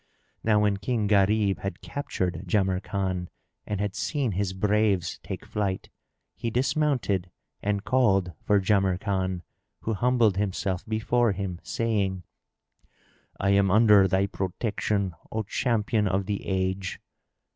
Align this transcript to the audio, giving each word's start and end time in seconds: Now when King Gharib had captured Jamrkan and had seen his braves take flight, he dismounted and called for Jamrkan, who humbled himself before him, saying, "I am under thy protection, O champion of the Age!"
Now 0.43 0.59
when 0.59 0.77
King 0.77 1.05
Gharib 1.05 1.59
had 1.59 1.81
captured 1.81 2.45
Jamrkan 2.47 3.27
and 3.67 3.79
had 3.79 3.93
seen 3.95 4.31
his 4.31 4.51
braves 4.51 5.19
take 5.21 5.45
flight, 5.45 5.91
he 6.35 6.49
dismounted 6.49 7.29
and 7.61 7.83
called 7.83 8.31
for 8.43 8.59
Jamrkan, 8.59 9.43
who 9.81 9.93
humbled 9.93 10.37
himself 10.37 10.83
before 10.87 11.33
him, 11.33 11.59
saying, 11.61 12.23
"I 13.39 13.51
am 13.51 13.69
under 13.69 14.07
thy 14.07 14.25
protection, 14.25 15.13
O 15.31 15.43
champion 15.43 16.07
of 16.07 16.25
the 16.25 16.47
Age!" 16.47 16.99